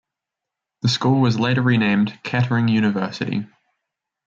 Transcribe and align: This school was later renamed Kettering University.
This 0.81 0.93
school 0.93 1.21
was 1.21 1.39
later 1.39 1.61
renamed 1.61 2.19
Kettering 2.23 2.69
University. 2.69 3.45